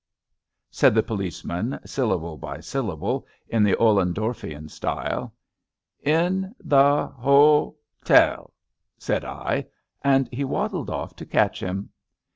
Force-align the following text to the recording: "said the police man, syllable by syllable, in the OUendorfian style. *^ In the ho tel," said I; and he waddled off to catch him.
"said 0.71 0.95
the 0.95 1.03
police 1.03 1.45
man, 1.45 1.79
syllable 1.85 2.35
by 2.35 2.59
syllable, 2.59 3.27
in 3.49 3.61
the 3.61 3.73
OUendorfian 3.75 4.67
style. 4.67 5.31
*^ 6.05 6.07
In 6.11 6.55
the 6.59 7.05
ho 7.05 7.75
tel," 8.03 8.51
said 8.97 9.23
I; 9.23 9.67
and 10.03 10.27
he 10.33 10.43
waddled 10.43 10.89
off 10.89 11.15
to 11.17 11.25
catch 11.27 11.59
him. 11.59 11.91